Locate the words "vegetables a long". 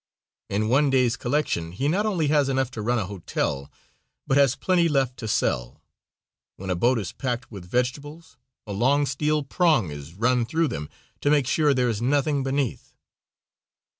7.69-9.05